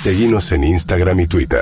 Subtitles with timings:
[0.00, 1.60] Seguimos en Instagram y Twitter.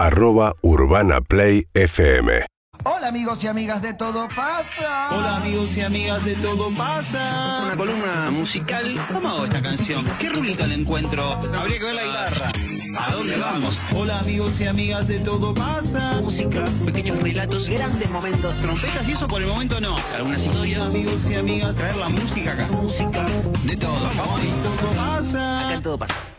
[0.00, 2.44] Arroba Urbana Play FM.
[2.82, 5.16] Hola amigos y amigas de Todo Pasa.
[5.16, 7.62] Hola amigos y amigas de Todo Pasa.
[7.62, 9.00] Una columna musical.
[9.14, 10.04] ¿Cómo hago esta canción?
[10.18, 11.38] ¿Qué rulito le encuentro?
[11.56, 12.52] Habría que ver la guitarra.
[12.98, 13.78] ¿A dónde vamos?
[13.94, 16.20] Hola amigos y amigas de Todo Pasa.
[16.20, 18.56] Música, pequeños relatos, grandes momentos.
[18.56, 19.96] Trompetas y eso por el momento no.
[20.16, 20.82] Algunas historias.
[20.82, 22.66] Amigos y amigas, traer la música acá.
[22.66, 23.24] Música,
[23.62, 24.10] de todo.
[24.16, 24.40] Vamos.
[24.80, 25.60] Todo pasa.
[25.60, 26.36] Acá en Todo Pasa.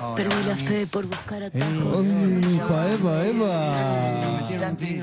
[0.00, 2.06] Hola, Perdí la fe por buscar atajos.
[2.06, 4.46] Epa, epa, epa.
[4.46, 5.02] Adelante.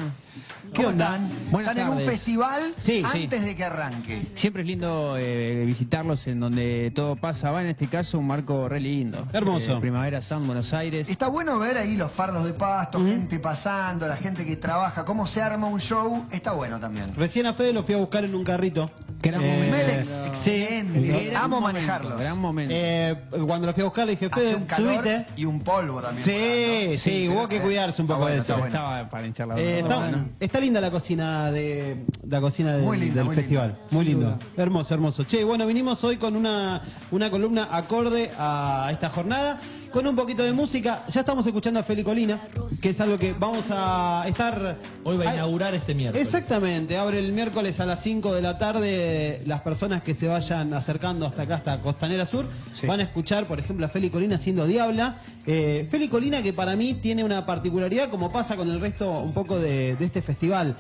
[0.74, 1.06] ¿Qué ¿Cómo onda?
[1.16, 1.30] están?
[1.52, 3.24] Buenas ¿Están en un festival Sí, sí.
[3.24, 4.22] antes de que arranque?
[4.34, 7.52] Siempre es lindo eh, visitarlos en donde todo pasa.
[7.52, 9.26] Va en este caso un marco re lindo.
[9.32, 9.78] Hermoso.
[9.78, 11.08] Eh, Primavera Sound, Buenos Aires.
[11.10, 15.26] Está bueno ver ahí los fardos de pasto, gente pasando, la gente que trabaja, cómo
[15.28, 16.26] se arma un show.
[16.32, 17.16] Está bueno también.
[17.16, 18.90] Recién a Fede lo fui a buscar en un carrito.
[19.26, 19.76] Gran Eh, momento.
[19.78, 21.30] Melex, excelente.
[21.32, 22.20] Gran Amo momento, manejarlos.
[22.20, 22.74] Gran momento.
[22.76, 23.16] Eh,
[23.48, 25.26] cuando lo fui a buscar le dije, Fede, un calor subite.
[25.36, 26.24] y un polvo también.
[26.26, 28.54] Sí, sí, hubo que cuidarse un poco bueno, de eso.
[28.54, 28.68] bueno.
[28.68, 30.26] Estaba para hinchar la Eh, está, bueno.
[30.40, 33.68] está linda la cocina de la cocina del, Muy linda, del muy festival.
[33.70, 33.86] linda.
[33.92, 34.40] Muy lindo.
[34.58, 35.24] Hermoso, hermoso.
[35.26, 39.60] Che, bueno, vinimos hoy con una, una columna acorde a esta jornada,
[39.96, 41.06] con un poquito de música.
[41.08, 42.38] Ya estamos escuchando a Feli Colina,
[42.82, 44.76] que es algo que vamos a estar.
[45.06, 46.28] Hoy va a inaugurar este miércoles.
[46.28, 49.42] Exactamente, abre el miércoles a las 5 de la tarde.
[49.46, 52.88] Las personas que se vayan acercando hasta acá, hasta Costanera Sur, Sí.
[52.88, 55.16] van a escuchar, por ejemplo, a Feli Colina siendo Diabla.
[55.48, 59.32] Eh, Feli Colina, que para mí tiene una particularidad, como pasa con el resto un
[59.32, 60.76] poco de, de este festival.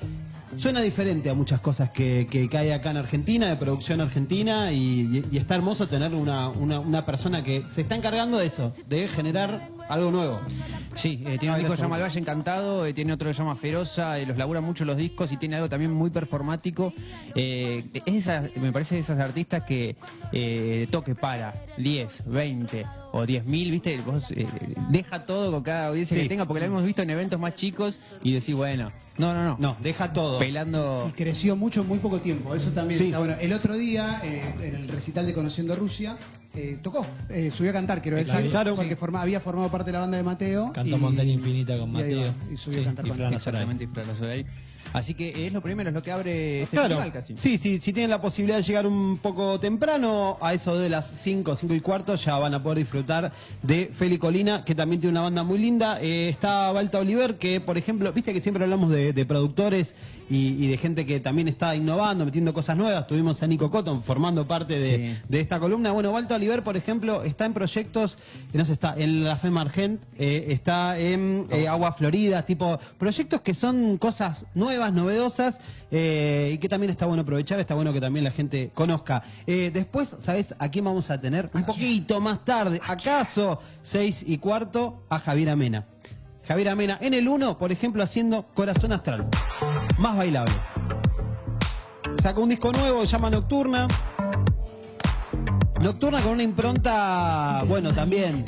[0.58, 4.72] Suena diferente a muchas cosas que, que, que hay acá en Argentina, de producción argentina,
[4.72, 8.73] y, y está hermoso tener una, una, una persona que se está encargando de eso,
[8.88, 10.39] de generar algo nuevo.
[10.95, 13.33] Sí, eh, tiene un disco que se llama El Valle Encantado, eh, tiene otro que
[13.33, 16.94] se llama Feroza, eh, los labura mucho los discos y tiene algo también muy performático.
[17.36, 19.95] Eh, es esa, me parece de esas artistas que
[20.31, 23.97] eh, toque para 10, 20 o 10 mil, ¿viste?
[24.05, 24.45] Vos eh,
[24.89, 26.23] deja todo con cada audiencia Sí.
[26.23, 29.44] que tenga, porque la hemos visto en eventos más chicos y decís, bueno, no, no,
[29.44, 30.38] no, No, deja todo.
[30.38, 31.08] pelando.
[31.09, 32.53] Y creció mucho en muy poco tiempo.
[32.53, 33.05] Eso también Sí.
[33.08, 33.36] está bueno.
[33.39, 36.17] El otro día, eh, en el recital de Conociendo Rusia,
[36.53, 38.76] eh, tocó, eh, subió a cantar, quiero decir, Claro, claro.
[38.76, 40.71] porque forma- había formado parte de la banda de Mateo.
[40.73, 42.21] Cantó y- Montaña Infinita con y Mateo.
[42.21, 43.33] va, y subió Sí, a cantar y con Fran.
[43.33, 44.45] Exactamente, y Azoray.
[44.98, 47.36] Así que es lo primero, es lo que abre este Claro, festival casi.
[47.38, 51.08] sí, sí, si tienen la posibilidad de llegar un poco temprano, a eso de las
[51.08, 55.11] 5, 5 y cuarto, ya van a poder disfrutar de Feli Colina, que también tiene
[55.11, 56.00] una banda muy linda.
[56.02, 59.95] Eh, está Balta Oliver, que por ejemplo, viste que siempre hablamos de, de productores
[60.30, 63.06] y, y de gente que también está innovando, metiendo cosas nuevas.
[63.08, 65.17] Tuvimos a Nico Cotton formando parte de, Sí.
[65.27, 65.92] de esta columna.
[65.92, 68.17] Bueno, Balta Oliver, por ejemplo, está en proyectos,
[68.52, 72.80] que no sé, está en la FEMA Argent, eh, está en eh, Agua Florida, tipo,
[72.98, 75.59] proyectos que son cosas nuevas, novedosas,
[75.91, 79.23] eh, y que también está bueno aprovechar, está bueno que también la gente conozca.
[79.47, 81.49] Eh, después, ¿sabes a quién vamos a tener?
[81.53, 85.85] Un poquito más tarde, acaso, seis y cuarto, a Javier Amena.
[86.47, 89.27] Javier Amena en el 1, por ejemplo, haciendo Corazón Astral.
[89.97, 90.53] Más bailable.
[92.21, 93.87] Sacó un disco nuevo, se llama Nocturna.
[95.81, 98.45] Nocturna con una impronta, bueno, también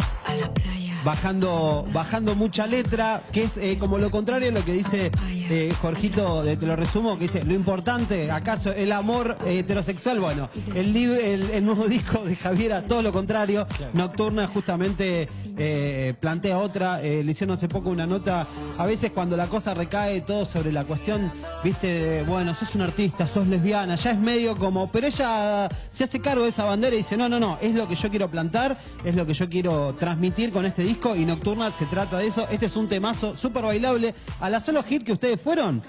[1.11, 5.09] bajando, bajando mucha letra, que es eh, como lo contrario a lo que dice
[5.49, 10.19] eh, Jorgito, de- te lo resumo, que dice, lo importante, ¿acaso el amor heterosexual?
[10.19, 16.57] Bueno, el, el, el nuevo disco de Javiera, todo lo contrario, Nocturna justamente eh, plantea
[16.59, 18.47] otra, eh, le hicieron hace poco una nota,
[18.77, 21.31] a veces cuando la cosa recae todo sobre la cuestión,
[21.63, 26.03] viste, de, bueno, sos un artista, sos lesbiana, ya es medio como, pero ella se
[26.03, 28.29] hace cargo de esa bandera y dice, no, no, no, es lo que yo quiero
[28.29, 32.27] plantar, es lo que yo quiero transmitir con este disco y Nocturna se trata de
[32.27, 32.47] eso.
[32.49, 34.13] Este es un temazo súper bailable.
[34.39, 35.81] A la solo hit que ustedes fueron,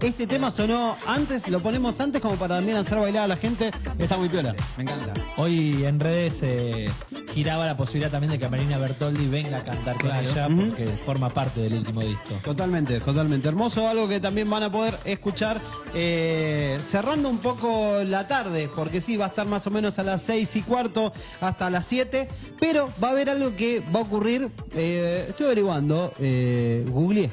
[0.00, 3.70] este tema sonó antes, lo ponemos antes como para también hacer bailar a la gente.
[3.98, 4.54] Está muy piola.
[4.76, 5.12] Me encanta.
[5.36, 6.90] Hoy en redes eh,
[7.32, 10.28] giraba la posibilidad también de que Marina Bertoldi venga a cantar con Claro.
[10.30, 12.34] ella porque forma parte del último disco.
[12.44, 13.88] Totalmente, totalmente hermoso.
[13.88, 15.60] Algo que también van a poder escuchar
[15.94, 20.02] eh, cerrando un poco la tarde, porque sí, va a estar más o menos a
[20.02, 22.28] las seis y cuarto hasta las 7,
[22.60, 24.48] pero va a haber algo que va a ocurrir.
[24.74, 27.30] eh, estoy averiguando, eh, googleé.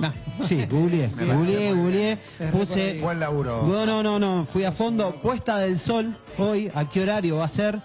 [0.00, 0.12] No,
[0.46, 2.18] sí, googleé, googleé, googleé,
[2.50, 2.98] puse...
[3.00, 3.62] Buen laburo.
[3.66, 5.14] No, no, no, no, fui a fondo.
[5.22, 7.80] Puesta del sol, hoy, ¿a qué horario va a ser?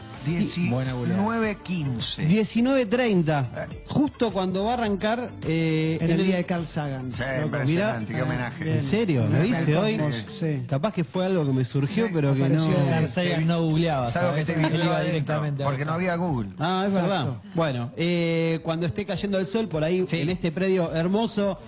[0.70, 1.16] Buena bola.
[1.18, 2.28] 19.15.
[2.28, 3.46] 19.30,
[3.88, 5.32] justo cuando va a arrancar...
[5.48, 7.12] eh, En el día de Carl Sagan.
[7.12, 7.46] Sí, Loco.
[7.46, 8.64] impresionante, qué Ah, homenaje.
[8.64, 8.78] bien.
[8.78, 9.28] ¿En serio?
[9.28, 10.00] ¿Lo hice hoy?
[10.28, 10.64] Sí.
[10.68, 12.46] Capaz que fue algo que me surgió, Sí, pero que no.
[12.46, 12.90] apareció.
[12.90, 14.56] Carl Sagan no googleaba, Es algo que ¿sabes?
[14.56, 14.68] te Iba
[14.98, 16.50] adentro, directamente a porque no había Google.
[16.60, 17.10] Ah, es Exacto.
[17.12, 17.34] verdad.
[17.56, 20.20] Bueno, eh, cuando esté cayendo el sol por ahí, Sí.
[20.22, 21.60] en este predio hermoso,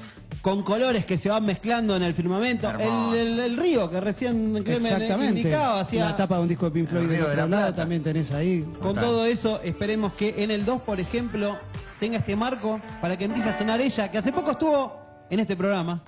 [0.42, 2.70] con colores que se van mezclando en el firmamento.
[2.72, 5.40] El, el- el río que recién Exactamente.
[5.42, 8.02] indicaba, hacía La tapa de un disco de Pink Floyd de otro la lado también
[8.04, 8.62] tenés ahí.
[8.64, 9.04] Con Total.
[9.04, 11.58] todo eso, esperemos que en el 2, por ejemplo,
[12.00, 15.01] tenga este marco para que empiece a sonar ella, que hace poco estuvo
[15.32, 16.02] en este programa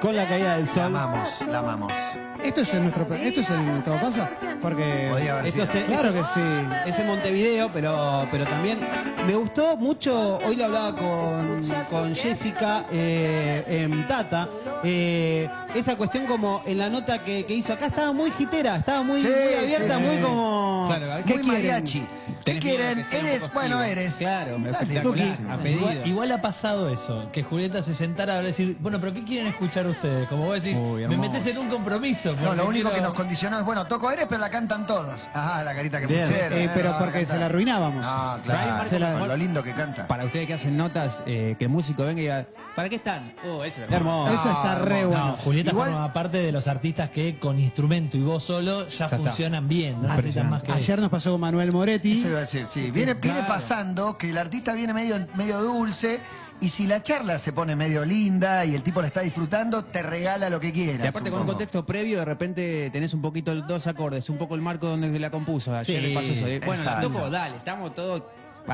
[0.00, 0.82] con la caída del La sol.
[0.84, 1.92] amamos, la amamos.
[2.42, 4.30] Esto es en nuestro esto es en Todo pasa
[4.62, 5.72] porque Podía haber Esto sido.
[5.72, 6.40] se- claro que sí.
[6.86, 8.78] Es en Montevideo, pero, pero también
[9.26, 11.60] me gustó mucho, hoy lo hablaba con,
[11.90, 14.48] con Jessica eh, en Tata,
[14.84, 19.02] eh, esa cuestión como en la nota que, que hizo acá estaba muy gitera, estaba
[19.02, 20.86] muy, Sí, muy abierta, sí, muy como...
[20.88, 22.08] Claro, quieren?
[22.54, 23.04] ¿Qué quieren?
[23.12, 24.14] Eres, bueno, eres.
[24.14, 25.36] Claro, me Dale, espectacular.
[25.36, 25.48] Tuki.
[25.50, 25.78] A pedido.
[25.80, 29.46] Igual, igual ha pasado eso, que Julieta se sentara a decir, bueno, pero ¿qué quieren
[29.48, 30.28] escuchar ustedes?
[30.28, 32.34] Como vos decís, Uy, me metes en un compromiso.
[32.36, 35.28] No, lo único quiero- que nos condicionó es, bueno, toco eres, pero la cantan todos.
[35.32, 36.26] Ajá, la carita que Bien.
[36.26, 36.58] pusieron.
[36.58, 38.04] Eh, eh, pero porque se la arruinábamos.
[38.04, 38.88] No, claro.
[38.88, 40.06] Se la- lo lindo que canta.
[40.06, 43.32] Para ustedes que hacen notas, eh, que el músico venga y diga, ¿para qué están?
[43.48, 44.32] Oh, eso es Hermoso.
[44.34, 45.26] Eso está Ah, re bueno.
[45.26, 49.08] No, Julieta Igual- forma parte de los artistas que con instrumento y voz solo ya,
[49.08, 52.22] funcionan bien, no necesitan más que Ayer nos pasó con Manuel Moretti.
[52.42, 52.90] Eso iba a decir, sí.
[52.90, 56.20] Viene, viene pasando que el artista viene medio, medio dulce
[56.60, 60.02] y si la charla se pone medio linda y el tipo la está disfrutando, te
[60.02, 61.04] regala lo que quiera.
[61.04, 64.56] Y aparte con un contexto previo, de repente tenés un poquito dos acordes, un poco
[64.56, 65.74] el marco donde la compuso.
[65.74, 66.46] Ayer Sí, le pasó eso.
[66.46, 68.24] de, Bueno, la toco, dale, estamos todos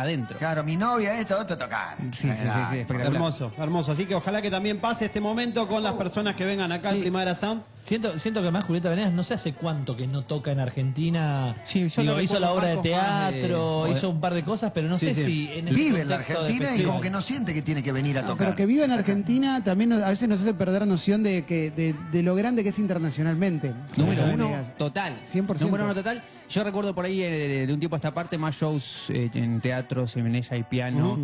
[0.02, 0.38] adentro.
[0.38, 1.96] Claro, mi novia, esto, otro tocar.
[1.98, 2.34] Sí, sí, sí,
[2.70, 3.06] sí, espectacular.
[3.12, 3.92] Hermoso, hermoso.
[3.92, 7.00] Así que ojalá que también pase este momento con las personas que vengan acá al
[7.00, 7.62] Primavera Sound.
[7.80, 11.54] Siento, siento que más Julieta Venegas no sé hace cuánto que no toca en Argentina.
[11.64, 14.88] Sí, yo Digo, lo hizo la obra de teatro, hizo un par de cosas, pero
[14.88, 15.24] no Sí, sé sí.
[15.24, 17.92] si en el Vive en la Argentina y como que no siente que tiene que
[17.92, 18.46] venir a No, tocar.
[18.48, 21.70] pero que viva en Argentina también nos- a veces nos hace perder noción de que
[21.70, 23.72] de, de lo grande que es internacionalmente.
[23.96, 25.18] Número uno, total.
[25.22, 25.60] 100%.
[25.60, 26.22] Número uno, total.
[26.48, 29.60] Yo recuerdo por ahí eh, de un tiempo a esta parte más shows eh, en
[29.60, 31.18] teatros, en ella y piano.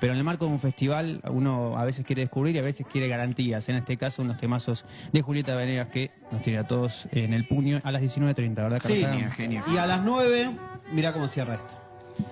[0.00, 2.86] Pero en el marco de un festival uno a veces quiere descubrir y a veces
[2.90, 3.68] quiere garantías.
[3.68, 7.46] En este caso, unos temazos de Julieta Venegas que nos tiene a todos en el
[7.46, 8.82] puño a las 19.30, ¿verdad?
[8.84, 9.32] Sí, Carlos?
[9.34, 9.64] Genia, genia.
[9.72, 10.50] y a las 9,
[10.92, 11.78] mira cómo cierra esto.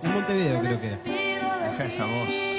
[0.03, 1.71] En Montevideo creo que era.
[1.71, 2.52] Deja esa voz.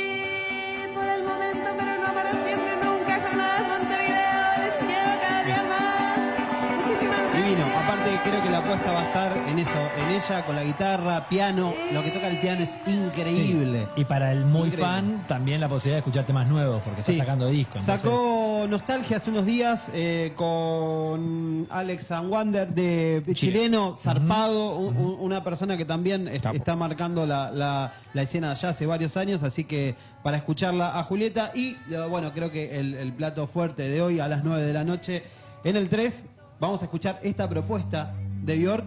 [8.73, 12.27] Apuesta va a estar en eso, en ella, con la guitarra, piano, lo que toca
[12.27, 13.87] el piano es increíble.
[13.95, 14.77] Y para el muy Increíble.
[14.85, 17.81] fan, también la posibilidad de escuchar temas nuevos, porque está sacando discos.
[17.81, 24.97] entonces- Sacó Nostalgia hace unos días eh, con Alex and Wander de chileno, zarpado, un-
[24.97, 26.55] un- una persona que también est- Capo.
[26.55, 31.03] está marcando la, la- la escena allá hace varios años, así que para escucharla a
[31.03, 31.75] Julieta y
[32.09, 35.23] bueno, creo que el, el plato fuerte de hoy a las 9 de la noche
[35.63, 36.25] en el 3
[36.59, 38.13] vamos a escuchar esta propuesta
[38.45, 38.85] de Bjork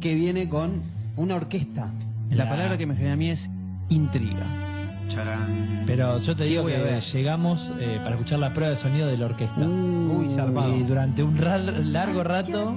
[0.00, 0.82] que viene con
[1.16, 1.90] una orquesta.
[2.30, 3.50] La La- palabra que me genera a mí es
[3.88, 4.46] intriga.
[5.06, 5.82] Charán.
[5.86, 7.00] Pero yo te digo que ver.
[7.02, 9.60] llegamos eh, para escuchar la prueba de sonido de la orquesta.
[9.60, 10.74] Uy, zarpado.
[10.74, 11.38] y durante un
[11.92, 12.74] largo rato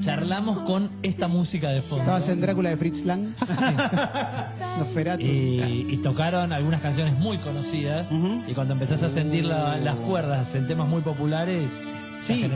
[0.00, 2.02] charlamos con esta música de fondo.
[2.02, 3.28] Estabas en Drácula de Fritz Lang.
[4.78, 5.22] Nosferatu.
[5.24, 8.10] Y, y tocaron algunas canciones muy conocidas.
[8.46, 11.84] Y cuando empezás a sentir la- las cuerdas en temas muy populares,
[12.26, 12.48] Sí,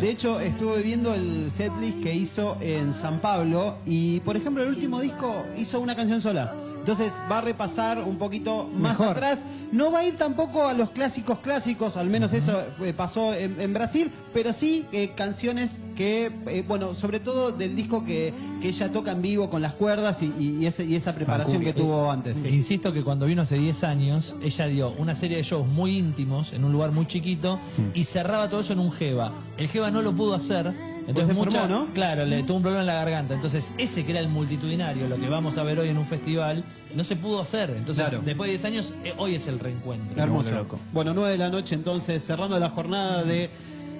[0.00, 4.68] de hecho estuve viendo el setlist que hizo en San Pablo y por ejemplo el
[4.68, 6.54] último disco hizo una canción sola.
[6.84, 9.16] Entonces va a repasar un poquito más Mejor.
[9.16, 9.42] atrás.
[9.72, 13.58] No va a ir tampoco a los clásicos clásicos, al menos eso eh, pasó en,
[13.58, 18.68] en Brasil, pero sí eh, canciones que, eh, bueno, sobre todo del disco que, que
[18.68, 22.44] ella toca en vivo con las cuerdas y, ese- y esa preparación que tuvo antes.
[22.44, 25.96] Eh, Insisto que cuando vino hace 10 años, ella dio una serie de shows muy
[25.98, 27.58] íntimos en un lugar muy chiquito
[27.94, 29.32] y cerraba todo eso en un Jeva.
[29.56, 30.93] El Jeva no lo pudo hacer.
[31.06, 31.92] Entonces, mucha- enfermó, ¿no?
[31.94, 33.34] Claro, le tuvo un problema en la garganta.
[33.34, 36.64] Entonces, ese que era el multitudinario, lo que vamos a ver hoy en un festival,
[36.94, 37.70] no se pudo hacer.
[37.70, 38.22] Entonces, Claro.
[38.24, 40.20] después de 10 años, eh, hoy es el reencuentro.
[40.22, 40.66] Hermoso.
[40.92, 43.50] Bueno, 9 de la noche entonces, cerrando la jornada de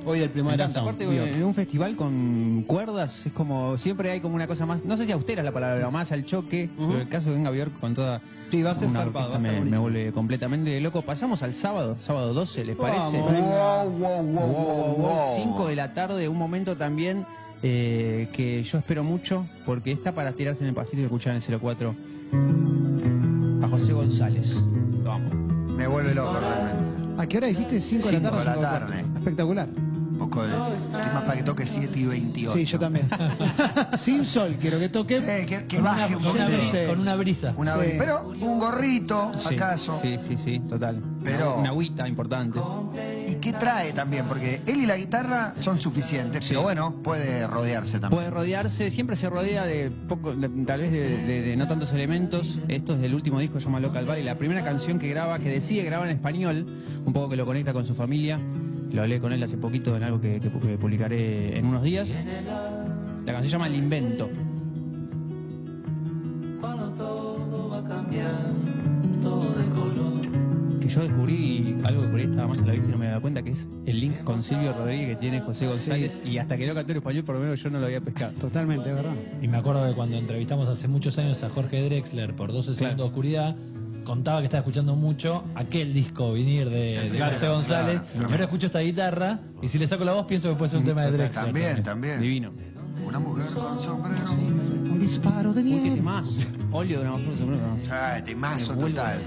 [0.04, 0.80] hoy del Me Primavera encanta.
[0.80, 0.88] Sound.
[0.88, 4.84] Aparte, Digo, en un festival con cuerdas, es como, siempre hay como una cosa más,
[4.84, 7.50] no sé si austera es la palabra, más al choque, pero el caso de Venga
[7.50, 8.20] Bjork con toda
[8.50, 11.02] Sí, va a ser estar me, me vuelve completamente loco.
[11.02, 13.18] Pasamos al sábado, sábado 12, ¿les parece?
[13.20, 13.32] Vamos.
[13.32, 15.36] Wow, wow, wow, wow, wow.
[15.42, 17.26] 5 de la tarde, un momento también
[17.64, 21.42] eh, que yo espero mucho, porque está para tirarse en el pasillo y escuchar en
[21.52, 21.96] el 04
[23.62, 24.62] a José González.
[25.02, 25.30] Lo amo.
[25.76, 27.20] Me vuelve loco realmente.
[27.20, 27.80] ¿A qué hora dijiste?
[27.80, 28.50] 5 de la Cinco tarde.
[28.50, 29.00] de la tarde.
[29.16, 29.68] Espectacular.
[30.24, 30.52] Un poco de.
[30.52, 32.52] ¿Qué más para que toque 7 y 28?
[32.54, 33.08] Sí, yo también.
[33.98, 35.18] Sin sol, quiero que toque.
[35.20, 36.78] Sí, que, que Con una, baje un una brisa, Sí.
[36.88, 37.54] con una brisa.
[37.56, 37.78] Una Sí.
[37.80, 37.94] vez.
[37.98, 39.98] Pero un gorrito, Sí, acaso.
[40.02, 41.02] Sí, sí, sí, total.
[41.22, 42.58] Pero- Una agüita importante.
[43.26, 47.98] y qué trae también, porque él y la guitarra son suficientes, pero bueno, puede rodearse
[47.98, 48.18] también.
[48.18, 51.92] Puede rodearse, siempre se rodea de poco, de- tal vez de, de- de no tantos
[51.92, 52.60] elementos.
[52.68, 54.22] Esto es del último disco, se llama Local Valley.
[54.24, 56.66] La primera canción que graba, que decide grabar en español,
[57.04, 58.38] un poco que lo conecta con su familia.
[58.92, 61.82] Lo hablé con él hace poquito en algo que, que pu- que publicaré en unos
[61.82, 62.14] días.
[63.24, 64.28] La canción se llama El Invento.
[70.80, 73.06] Que yo descubrí algo que por ahí estaba más a la vista y no me
[73.06, 76.18] daba cuenta, que es el link con Silvio Rodríguez que tiene José González.
[76.26, 78.32] Y hasta que no cantó en español, por lo menos yo no lo había pescado.
[78.38, 79.14] Totalmente, es verdad.
[79.40, 82.98] Y me acuerdo de cuando entrevistamos hace muchos años a Jorge Drexler por 12 segundos
[82.98, 83.56] de oscuridad,
[84.04, 88.00] contaba que estaba escuchando mucho aquel disco venir de, de José González.
[88.12, 88.28] claro.
[88.28, 90.80] Y ahora escucho esta guitarra y si le saco la voz pienso que puede ser
[90.80, 91.44] un tema de Drexler.
[91.46, 92.20] También, también.
[92.20, 92.52] Divino.
[93.06, 94.32] Una mujer con sombrero.
[94.32, 96.00] Un disparo de Uy, qué nieve.
[96.02, 96.28] más.
[96.72, 97.62] Óleo de una mujer de sombrero.
[97.66, 97.76] no.
[97.90, 99.18] Ah, temazo total.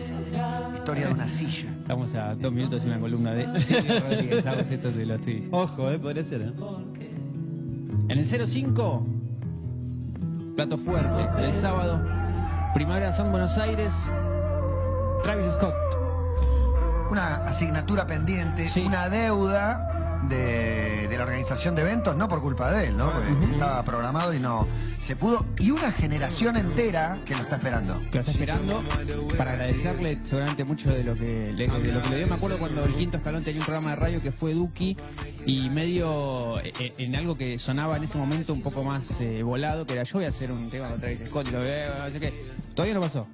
[0.73, 1.69] Historia de una silla.
[1.81, 4.45] Estamos a dos minutos de una columna de Silvio Rodríguez.
[4.71, 5.57] Esto te lo estoy diciendo.
[5.57, 6.53] Ojo, eh, podría ser, ¿eh?
[8.09, 9.05] En el 05,
[10.55, 12.01] plato fuerte, el sábado,
[12.73, 13.93] Primavera Sound Buenos Aires,
[15.23, 15.73] Travis Scott.
[17.09, 18.81] Una asignatura pendiente, Sí.
[18.85, 23.09] una deuda de, de la organización de eventos, no por culpa de él, ¿no?
[23.11, 24.67] Porque estaba programado y no
[24.99, 25.45] se pudo.
[25.59, 27.97] Y una generación entera que lo está esperando.
[28.11, 28.83] que lo está esperando
[29.37, 32.27] para agradecerle seguramente mucho de lo que le, de lo que le dio.
[32.27, 34.97] Me acuerdo cuando el quinto escalón tenía un programa de radio que fue Duki
[35.45, 39.43] y medio eh, eh, en algo que sonaba en ese momento un poco más eh,
[39.43, 41.99] volado, que era yo voy a hacer un tema con Travis Scott y lo veo,
[41.99, 42.33] no sé qué.
[42.73, 43.25] Todavía no pasó.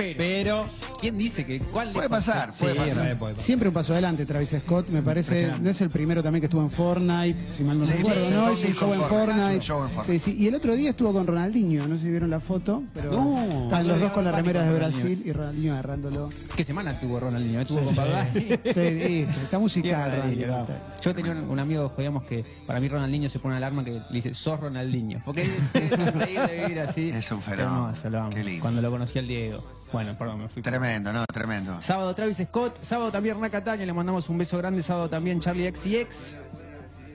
[0.00, 0.66] Pero, Pero
[1.00, 2.30] ¿quién dice que cuál Puede le pasó?
[2.32, 2.96] pasar, puede Sí, pasar.
[2.96, 3.36] puede pasar.
[3.44, 5.50] Siempre un paso adelante, Travis Scott, me parece.
[5.60, 8.56] No es el primero también que estuvo en Fortnite, si mal no Sí, recuerdo, ¿no?
[8.56, 10.36] show en Fortnite, show en.
[10.38, 13.36] Y el otro día estuvo con Ronaldinho, no sé si vieron la foto, pero No,
[13.70, 14.78] yo los dos con las remeras de con.
[14.78, 16.30] Brasil y Ronaldinho agarrándolo.
[16.56, 17.60] ¿Qué semana tuvo Ronaldinho?
[17.60, 18.48] Estuvo con Bad Bunny.
[18.72, 20.66] Sí, está musical, Ronaldinho.
[21.02, 23.92] Yo tenía un, un amigo, jodíamos que para mí Ronaldinho se pone una alarma que
[23.92, 25.22] le dice, sos Ronaldinho.
[25.24, 25.42] Porque
[25.74, 27.10] es vivir así.
[27.10, 27.88] Es un fenómeno.
[27.88, 28.30] Hermoso, lo amo.
[28.30, 28.62] Qué lindo.
[28.62, 29.64] Cuando lo conocí al Diego.
[29.92, 30.62] Bueno, perdón, me fui.
[30.62, 31.24] Tremendo, ¿no?
[31.32, 31.80] Tremendo.
[31.80, 35.70] Sábado Travis Scott, sábado también Hernán Cataño, le mandamos un beso grande, sábado también Charlie
[35.74, 36.36] XCX.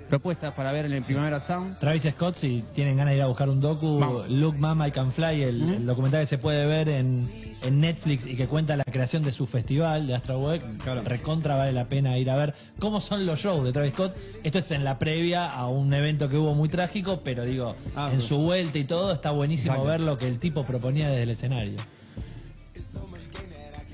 [0.09, 1.79] Propuestas para ver en el Primavera Sound.
[1.79, 4.29] Travis Scott, si tienen ganas de ir a buscar un docu, Vamos.
[4.29, 7.27] Look Mama I Can Fly, el, el documental que se puede ver en,
[7.63, 10.61] en Netflix y que cuenta la creación de su festival de Astro Week,
[11.05, 14.15] recontra vale la pena ir a ver cómo son los shows de Travis Scott.
[14.43, 18.11] Esto es en la previa a un evento que hubo muy trágico, pero digo, Ah,
[18.13, 18.27] en sí.
[18.27, 19.89] su vuelta y todo está buenísimo Exacto.
[19.89, 21.79] ver lo que el tipo proponía desde el escenario.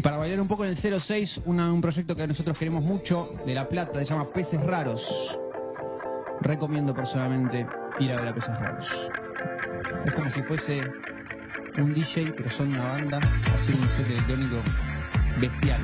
[0.04, 3.54] Para bailar un poco en el 06, una- un proyecto que nosotros queremos mucho, de
[3.54, 5.38] La Plata, se llama Peces Raros.
[6.42, 7.68] Recomiendo personalmente
[8.00, 8.88] ir a ver a Peces Raros.
[10.06, 10.82] Es como si fuese
[11.78, 13.20] un DJ, pero son una banda
[13.56, 14.56] haciendo un set electrónico
[15.40, 15.82] bestial.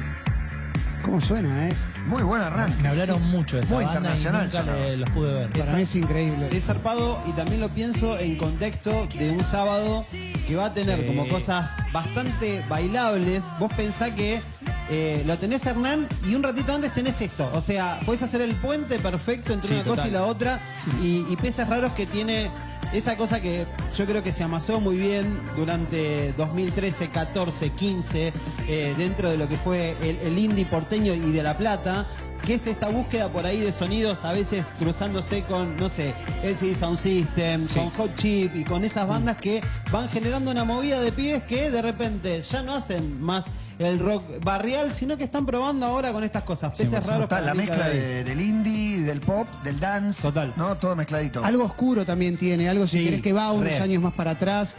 [1.03, 1.73] ¿Cómo suena, eh?
[2.07, 2.81] Muy buen arranque.
[2.81, 4.77] Me hablaron mucho de esta Muy banda y internacional nunca sonaba.
[4.79, 5.49] le- los pude ver.
[5.51, 6.49] Para mí es increíble.
[6.51, 10.05] es zarpado y también lo pienso en contexto de un sábado
[10.47, 11.05] que va a tener Sí.
[11.05, 13.43] como cosas bastante bailables.
[13.59, 14.41] Vos pensá que
[14.89, 17.49] eh, lo tenés Hernán y un ratito antes tenés esto.
[17.53, 20.59] O sea, podés hacer el puente perfecto entre Sí, una cosa y la otra.
[21.01, 22.49] Y, y peces raros que tiene
[22.93, 23.65] esa cosa que
[23.97, 28.33] yo creo que se amasó muy bien durante 2013, 14, 15,
[28.67, 32.05] eh, dentro de lo que fue el, el indie porteño y de La Plata.
[32.45, 36.13] Que es esta búsqueda por ahí de sonidos, a veces cruzándose con, no sé,
[36.43, 41.01] LCD Sound System, con Hot Chip y con esas bandas que van generando una movida
[41.01, 43.47] de pibes que de repente ya no hacen más
[43.79, 46.75] el rock barrial, sino que están probando ahora con estas cosas.
[46.77, 47.21] Peces raros.
[47.23, 50.21] Total, la mezcla de- del indie, del pop, del dance.
[50.21, 50.53] Total.
[50.57, 50.75] ¿No?
[50.77, 51.43] Todo mezcladito.
[51.43, 54.75] Algo oscuro también tiene, algo si Sí, querés que va unos años más para atrás.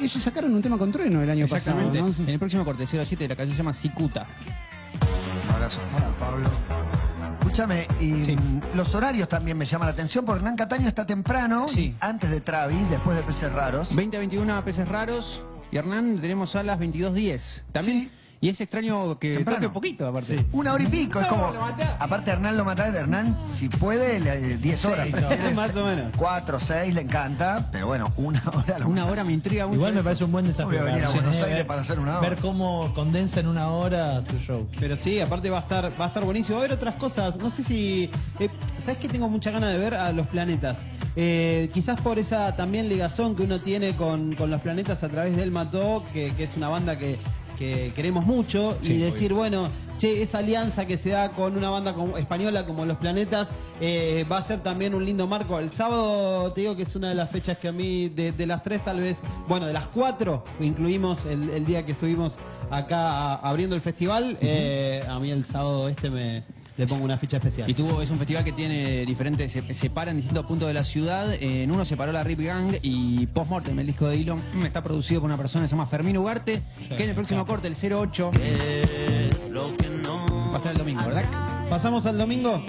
[0.00, 2.00] Ellos sacaron un tema con trueno el año pasado, Exactamente.
[2.00, 2.12] ¿no?
[2.14, 2.22] Sí.
[2.22, 4.26] En el próximo corte 07 la canción se llama Cicuta.
[5.48, 6.48] Un abrazo para Pablo.
[7.40, 8.36] Escúchame, y Sí.
[8.74, 11.80] los horarios también me llaman la atención porque Hernán Cataño está temprano, Sí.
[11.80, 13.94] y antes de Travis, después de Peces Raros.
[13.94, 15.42] 20 a 21 peces raros.
[15.70, 17.64] Y Hernán tenemos a las 22.10.
[17.72, 18.00] También.
[18.02, 18.10] Sí.
[18.46, 19.58] Y es extraño que Temprano.
[19.60, 20.46] toque poquito, aparte.
[20.52, 21.52] Una hora y pico, es como.
[21.98, 22.86] Aparte, Hernán lo mata.
[22.86, 25.08] Hernán, si puede, le- 10 horas.
[25.10, 25.56] Seis.
[25.56, 26.12] Más o menos.
[26.16, 27.68] Cuatro, seis, le encanta.
[27.72, 29.12] Pero bueno, una hora lo Una mata.
[29.12, 29.78] hora me intriga mucho.
[29.78, 30.04] Igual me eso.
[30.04, 30.68] parece un buen desafío.
[30.68, 31.42] Voy a venir a García, Buenos ¿eh?
[31.42, 32.28] Aires Ver- para hacer una hora.
[32.28, 34.68] Ver cómo condensa en una hora su show.
[34.78, 36.58] Pero sí, aparte va a estar, va a estar buenísimo.
[36.58, 37.34] Va a haber otras cosas.
[37.38, 38.10] No sé si.
[38.38, 38.48] eh,
[38.78, 40.78] ¿Sabes que tengo mucha ganas de ver a los planetas?
[41.16, 45.34] Eh, quizás por esa también ligazón que uno tiene con, con los planetas a través
[45.34, 47.18] del Mató, que, que es una banda que,
[47.56, 48.76] que queremos mucho.
[48.82, 52.84] y decir, bueno, che, esa alianza que se da con una banda como- española como
[52.84, 55.58] Los Planetas eh, va a ser también un lindo marco.
[55.58, 58.46] El sábado te digo que es una de las fechas que a mí, de, de
[58.46, 62.38] las tres tal vez, bueno, de las cuatro, incluimos el, el día que estuvimos
[62.70, 66.42] acá a- abriendo el festival, eh, a mí el sábado este me,
[66.76, 67.68] le pongo una ficha especial.
[67.70, 70.84] Y tuvo, es un festival que tiene diferentes, se separa en distintos puntos de la
[70.84, 71.32] ciudad.
[71.40, 75.20] En uno se paró la Rip Gang y Postmortem, el disco de Elon, está producido
[75.20, 78.30] por una persona que se llama Fermín Ugarte, que en el próximo corte, el 08,
[80.46, 81.24] va a estar el domingo, ¿verdad?
[81.70, 82.62] Pasamos al domingo.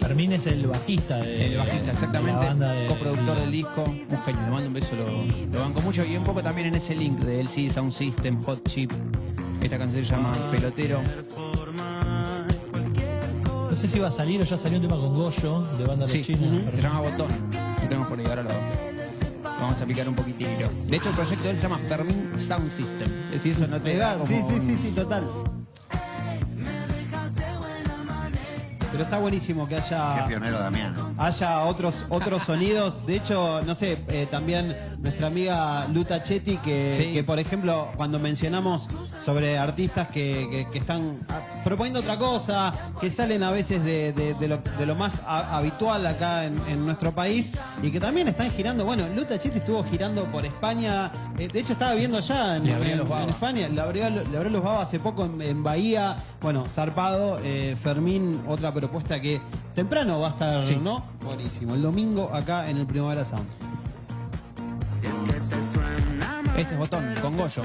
[0.00, 3.84] Fermín es el bajista de El bajista, de exactamente, la banda de- coproductor del disco,
[3.84, 6.04] un genio, le mando un beso, lo, lo banco mucho.
[6.04, 8.92] Y un poco también en ese link de LC Sound System, Hot Chip.
[9.62, 11.00] Esta canción se llama Pelotero.
[13.74, 16.06] No sé si va a salir o ya salió un tema con Goyo, de banda
[16.06, 16.62] Sí, Los Chinos.
[16.76, 17.26] se llama Botón.
[17.82, 18.50] Lo tenemos por ahí, ahora lo
[19.42, 20.48] vamos a picar un poquitito.
[20.86, 23.08] De hecho, el proyecto de él se llama Fermín Sound System.
[23.26, 25.24] Es decir, eso no te da como sí, sí, sí, sí, total.
[28.92, 30.94] Pero está buenísimo que Qué haya pionero Damián.
[31.18, 33.04] haya otros otros sonidos.
[33.04, 37.12] De hecho, no sé, eh, también nuestra amiga Luta Chetti, que, Sí.
[37.12, 38.88] que, por ejemplo, cuando mencionamos
[39.24, 44.12] sobre artistas que, que- que están ah, proponiendo otra cosa, que salen a veces de,
[44.12, 47.52] de- de lo, de lo más a- habitual acá en, en nuestro país
[47.82, 48.84] y que también están girando.
[48.84, 51.10] Bueno, Luta Chetti estuvo girando por España.
[51.38, 52.66] eh, de hecho, estaba viendo allá en,
[53.28, 53.68] España.
[53.68, 56.16] Le abrió, le abrió los babas hace poco en, en Bahía.
[56.42, 57.40] Bueno, zarpado.
[57.42, 59.40] eh, Fermín, otra propuesta que
[59.74, 60.76] temprano va a estar, Sí.
[60.76, 61.02] ¿no?
[61.24, 61.74] Buenísimo.
[61.74, 63.46] El domingo acá en el Primavera Sound.
[66.56, 67.62] Este es Botón, con Goyo.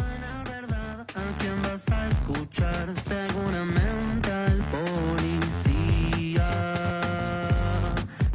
[1.29, 2.87] ¿A quién vas a escuchar?
[3.07, 6.49] Seguramente al policía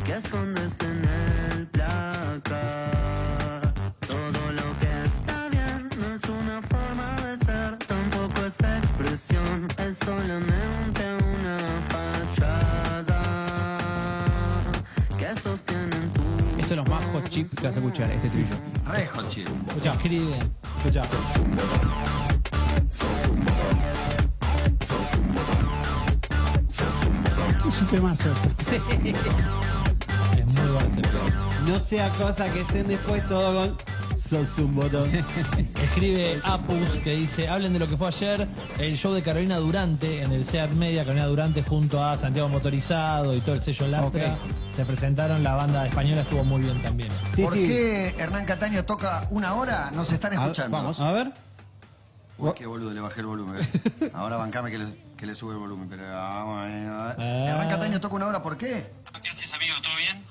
[0.05, 2.43] que escondes en el placar.
[4.07, 9.99] Todo lo que está bien no es una forma de ser, tampoco es expresión, es
[9.99, 11.03] solamente
[11.35, 11.59] una
[11.89, 13.23] fachada
[15.19, 16.23] que sostienen tu.
[16.61, 18.55] Esto es los más hot chip que vas a escuchar, este trillo.
[18.87, 19.49] Re hot chip.
[19.67, 20.39] Escuchá, Escribe.
[20.79, 21.03] escuchá.
[27.75, 28.29] Es un temazo.
[30.37, 31.03] Es muy buen.
[31.67, 33.77] No sea cosa que estén después todo con.
[34.17, 35.11] Sos un botón.
[35.83, 38.47] Escribe Apus que dice, hablen de lo que fue ayer,
[38.79, 43.35] el show de Carolina Durante en el SEAT Media, Carolina Durante junto a Santiago Motorizado
[43.35, 44.37] y todo el sello Lastra.
[44.73, 47.11] Se presentaron, la banda española estuvo muy bien también.
[47.35, 47.67] Sí, ¿Por sí.
[47.67, 49.91] qué Hernán Cataño toca una hora?
[49.91, 50.77] Nos están A ver, escuchando.
[50.77, 51.01] vamos.
[51.01, 51.33] A ver.
[52.39, 53.69] Uy, qué boludo, le bajé el volumen.
[54.15, 55.89] Ahora bancame que le, que le sube el volumen.
[55.89, 57.15] Pero, ah, ah, ah.
[57.19, 57.23] Ah.
[57.49, 58.87] Hernán Cataño toca una hora, ¿por qué?
[59.23, 59.75] ¿Qué haces, amigo?
[59.83, 60.25] ¿Todo bien?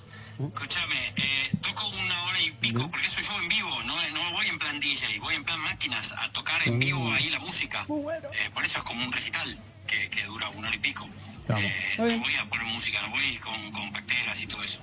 [0.53, 4.47] Escúchame, eh, toco una hora y pico, porque eso yo en vivo, no, no voy
[4.47, 7.85] en plan DJ, voy en plan máquinas a tocar en vivo ahí la música.
[7.87, 11.07] Eh, por eso es como un recital que, que dura una hora y pico.
[11.47, 11.63] Vamos.
[11.63, 12.21] Eh, Está no bien.
[12.21, 14.81] voy a poner música, no voy con, con bacterias y todo eso.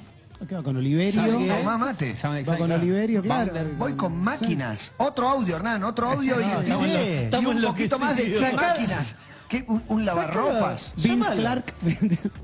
[0.49, 1.23] ¿Qué va con Oliverio?
[1.23, 2.17] Tomá mate.
[2.25, 3.53] Va con Oliverio, claro.
[3.77, 4.93] Voy con máquinas.
[4.97, 9.17] Otro audio, Hernán, otro audio y, y- y- un poquito más de máquinas.
[9.51, 9.65] ¿Qué?
[9.67, 10.93] Un, un lavarropas.
[10.95, 11.37] Vince Llámalo.
[11.41, 11.65] Clark.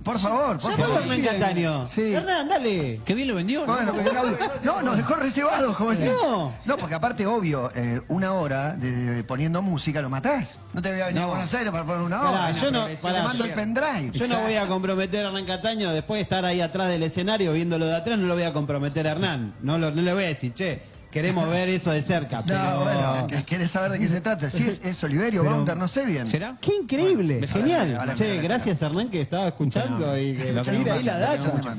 [0.02, 1.12] Por favor, por Llámalo a favor.
[1.12, 1.86] Hernán Cataño.
[1.86, 2.12] Sí.
[2.12, 3.00] Hernán, dale.
[3.04, 3.64] Qué bien lo vendió.
[3.64, 3.72] ¿no?
[3.72, 6.10] Bueno, audio- No, nos dejó reservados, como decís.
[6.20, 6.52] No.
[6.64, 10.60] No, porque aparte, obvio, eh, una hora de, de poniendo música lo matás.
[10.74, 11.30] No te voy a venir a No.
[11.30, 12.50] Buenos Aires para poner una Pará, hora.
[12.50, 14.10] yo no- pará, Te mando el yo- pendrive.
[14.12, 17.52] Yo no voy a comprometer a Hernán Cataño después de estar ahí atrás del escenario
[17.52, 19.54] viéndolo de atrás, no lo voy a comprometer a Hernán.
[19.62, 20.82] No, lo- no le voy a decir, che,
[21.16, 22.42] queremos ver eso de cerca.
[22.46, 22.58] Pero...
[22.58, 24.50] No, bueno, que- ¿querés saber de qué se trata?
[24.50, 26.28] Si es, es Oliverio, Pero- Bounder, no sé bien.
[26.28, 26.58] ¿Será?
[26.60, 28.12] Qué increíble, Bueno, genial.
[28.14, 31.38] che, gracias Hernán que estaba escuchando y que Lo nos ahí la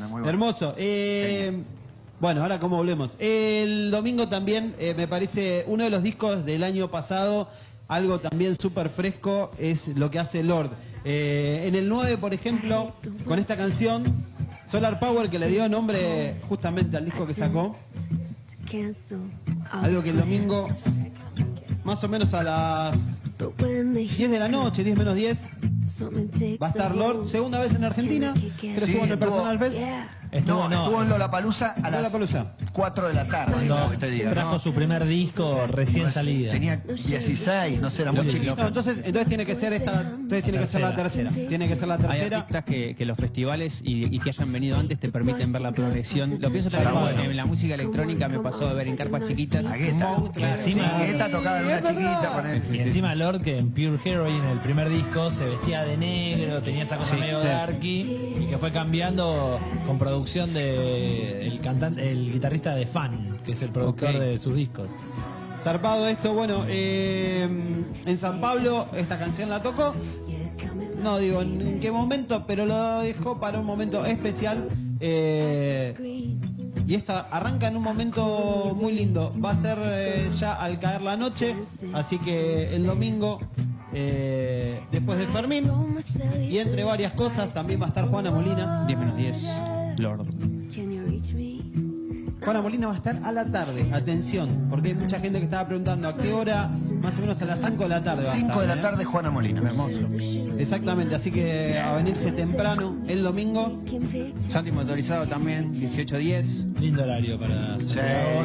[0.09, 0.27] bueno.
[0.27, 0.73] Hermoso.
[0.75, 1.61] Eh,
[2.19, 3.11] bueno, ahora cómo volvemos.
[3.19, 7.47] El domingo también eh, me parece uno de los discos del año pasado,
[7.87, 10.71] algo también súper fresco, es lo que hace Lord.
[11.05, 14.03] Eh, en el 9, por ejemplo, con esta canción,
[14.65, 17.77] Solar Power, que le dio nombre justamente al disco que sacó,
[19.71, 20.67] algo que el domingo,
[21.83, 22.97] más o menos a las
[24.17, 25.45] 10 de la noche, 10 menos 10,
[26.61, 29.75] va a estar Lord, segunda vez en Argentina, que Sí, estuvo en el Personal Fest.
[30.29, 32.47] Estuvo, No, no, estuvo en Lollapalooza a las Lollapalooza.
[32.73, 34.59] 4 de la tarde, cuando como que te diga, trajo ¿no?
[34.59, 36.51] su primer disco recién Pues, salida.
[36.51, 38.55] Tenía 16, no sé, era muy chiquito.
[38.57, 41.31] No, entonces, entonces tiene que ser esta, entonces tiene que ser la tercera.
[41.31, 42.37] Tiene que ser la Hay tercera.
[42.39, 45.71] artistas que, que los festivales y, y que hayan venido antes te permiten ver la
[45.71, 46.37] progresión.
[46.41, 47.21] Lo pienso también bueno.
[47.23, 49.65] en la música electrónica, me pasó de ver en carpas chiquitas.
[49.65, 50.09] A Guetta.
[50.11, 50.45] un monstruo.
[50.45, 52.43] Encima- Sí, tocaba en una chiquita.
[52.73, 56.61] Y encima Lord, que en Pure Heroine, en el primer disco, se vestía de negro,
[56.61, 57.47] tenía esa cosa Sí, medio sí.
[57.47, 57.99] darky,
[58.41, 63.61] y que fue cambiando con producción de el cantante, el guitarrista de Fan, que es
[63.61, 64.89] el productor de sus discos.
[65.61, 67.47] Zarpado esto, bueno, eh,
[68.05, 69.93] en San Pablo esta canción la tocó.
[71.01, 74.67] No digo en, en qué momento, pero lo dejó para un momento especial.
[74.99, 75.93] eh,
[76.87, 79.33] Y esta arranca en un momento muy lindo.
[79.43, 81.53] Va a ser eh, ya al caer la noche,
[81.93, 83.39] así que el domingo,
[83.93, 85.69] eh, después de Fermín,
[86.49, 88.85] y entre varias cosas, también va a estar Juana Molina.
[88.87, 89.47] 10 menos 10,
[89.97, 90.25] Lord.
[92.47, 95.67] Juana Molina va a estar a la tarde, atención, porque hay mucha gente que estaba
[95.67, 98.23] preguntando a qué hora, más o menos a las 5 de la tarde.
[98.23, 98.83] va a 5 estar, de la ¿eh?
[98.83, 99.59] tarde, Juana Molina.
[99.59, 100.07] Hermoso.
[100.57, 103.83] Exactamente, así que a venirse temprano el domingo.
[104.39, 106.79] Santi motorizado también, 18-10.
[106.79, 107.79] Lindo horario para.
[107.81, 107.99] Sí,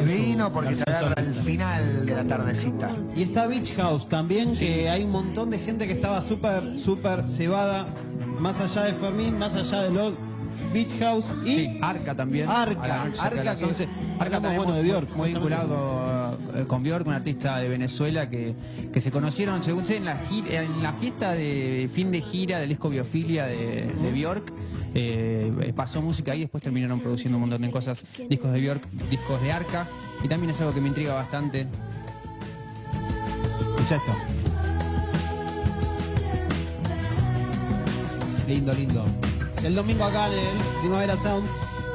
[0.05, 2.93] vino porque se agarra el final de la tardecita.
[3.15, 7.29] Y está Beach House también, que hay un montón de gente que estaba súper, súper
[7.29, 7.87] cebada,
[8.37, 10.32] más allá de Fermín, más allá de Lord
[10.73, 12.49] Beach House y Sí, Arca también.
[12.49, 13.83] Arca, Arca a las que 11.
[13.85, 17.69] hablamos, Arca también bueno, muy- de Bjork, Muy vinculado eh, con Bjork, un artista de
[17.69, 18.53] Venezuela que,
[18.91, 22.59] que se conocieron, según sé, en la, gira- en la fiesta de fin de gira
[22.59, 24.51] del disco Biofilia de, de Bjork.
[24.95, 29.41] eh, pasó música ahí, después terminaron produciendo un montón de cosas, discos de Bjork, discos
[29.41, 29.87] de Arca,
[30.23, 31.67] y también es algo que me intriga bastante.
[33.75, 34.11] Escucha esto.
[38.47, 39.05] Lindo, lindo.
[39.63, 41.47] El domingo acá en el Primavera Sound,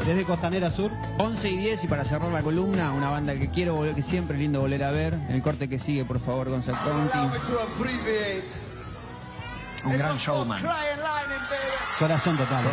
[0.06, 0.90] desde Costanera Sur.
[1.18, 4.36] 11 y 10 y para cerrar la columna, una banda que quiero volver, que siempre
[4.36, 5.18] es lindo volver a ver.
[5.28, 7.18] El corte que sigue, por favor, Gonzalo Conti.
[9.84, 10.62] Un gran showman.
[11.98, 12.64] Corazón total.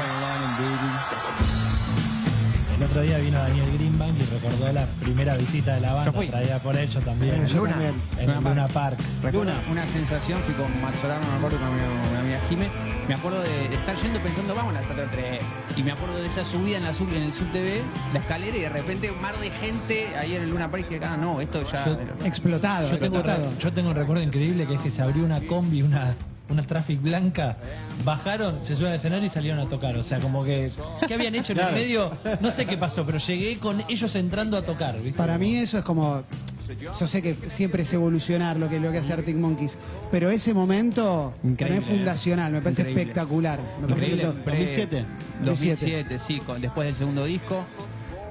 [2.78, 6.18] El otro día vino Daniel Greenbank y recordó la primera visita de la banda Yo
[6.18, 6.28] fui.
[6.28, 7.36] traída por ellos también.
[7.36, 7.76] En Luna.
[8.20, 9.00] En Luna Luna Park.
[9.32, 9.54] Luna.
[9.72, 11.80] una sensación, fui con Max Solano, me acuerdo con mi,
[12.12, 12.68] mi amiga Jime,
[13.08, 15.40] me acuerdo de estar yendo pensando, vamos a la sala 3,
[15.78, 17.82] y me acuerdo de esa subida en, la sub, en el sub TV,
[18.14, 20.98] la escalera, y de repente un mar de gente ahí en el Luna Park, que
[20.98, 21.86] acá, no, esto ya...
[21.86, 23.58] Yo- Explotado, Yo tengo, explotado.
[23.58, 26.14] yo tengo un recuerdo increíble que es que se abrió una combi, una,
[26.50, 27.58] una traffic blanca,
[28.04, 29.96] bajaron, se subieron al escenario y salieron a tocar.
[29.98, 30.72] O sea, como que.
[31.08, 32.12] ¿Qué habían hecho en el medio?
[32.42, 35.18] No sé qué pasó, pero llegué con ellos entrando a tocar, ¿viste?
[35.18, 36.24] Para mí eso es como.
[37.00, 39.78] Yo sé que siempre es evolucionar lo que, lo que hace Arctic Monkeys,
[40.12, 43.02] pero ese momento para mí Increíble, es fundacional, me parece Increíble.
[43.04, 43.60] espectacular.
[43.82, 44.22] Me parece Increíble.
[44.22, 45.06] que to- Pre- 2007.
[45.44, 47.64] 2007, sí, con- después del segundo disco.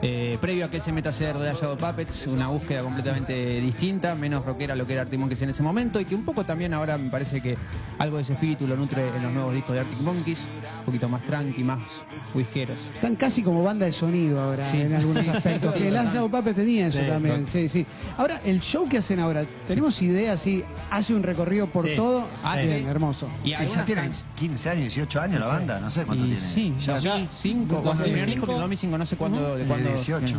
[0.02, 3.60] Eh, previo a que él se meta a hacer The Shadow Puppets, una búsqueda completamente
[3.60, 6.24] distinta, menos rockera a lo que era Arctic Monkeys en ese momento, y que un
[6.24, 7.56] poco también ahora me parece que
[7.98, 10.38] algo de ese espíritu lo nutre en los nuevos discos de Arctic Monkeys,
[10.80, 11.78] un poquito más tranqui, más
[12.34, 12.76] whiskeros.
[12.94, 14.82] Están casi como banda de sonido ahora Sí.
[14.82, 15.72] en algunos aspectos.
[15.74, 17.46] que el Shadow Puppet tenía eso Sí, también.
[17.46, 17.86] Sí, sí.
[18.18, 21.94] Ahora, el show que hacen ahora, ¿tenemos idea si hace un recorrido por Sí.
[21.96, 22.26] todo?
[22.42, 22.88] Ah, Bien, sí.
[22.88, 23.28] hermoso.
[23.42, 26.40] Y ya tienen can- 15 años, 18 años la banda, no sé cuánto y tiene.
[26.42, 29.64] sí, Ya- 2005, cuando el primer disco que en 2005, no sé cuándo, de De
[29.68, 29.93] cuándo.
[29.96, 30.36] 18.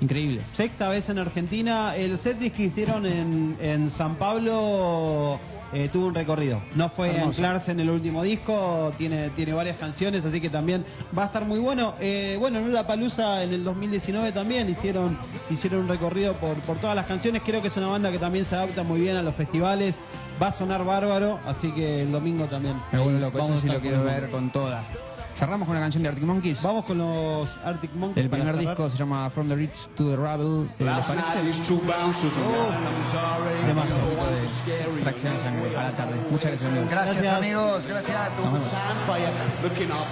[0.00, 0.40] Increíble.
[0.52, 1.96] Sexta vez en Argentina.
[1.96, 5.38] El setlist que hicieron en, en San Pablo
[5.72, 6.60] eh, tuvo un recorrido.
[6.74, 7.30] No fue a Hermoso.
[7.30, 10.84] anclarse en el último disco, tiene, tiene varias canciones, así que también
[11.16, 11.94] va a estar muy bueno.
[11.98, 15.16] Eh, bueno, en La Palusa en el 2019 también hicieron,
[15.50, 17.40] hicieron un recorrido por, por todas las canciones.
[17.42, 20.02] Creo que es una banda que también se adapta muy bien a los festivales.
[20.42, 22.74] Va a sonar bárbaro, así que el domingo también.
[22.92, 24.84] Me vuelvo loco, Vamos a eso sí lo quiero ver con todas.
[25.42, 26.62] Cerramos con una canción de Arctic Monkeys.
[26.62, 28.24] Vamos con los Arctic Monkeys.
[28.24, 30.70] El primer disco se llama From the Rich to the Rebel.
[30.78, 31.42] Eh, ¿Les parece?
[33.66, 34.06] Demasiado.
[35.00, 36.14] Tracción de sangre a la tarde.
[36.30, 36.90] Muchas gracias, amigos.
[36.92, 37.34] Gracias, Gracias.
[37.34, 38.38] amigos, gracias.
[39.64, 40.06] Looking up,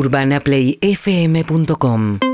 [0.00, 2.29] urbanaplayfm.com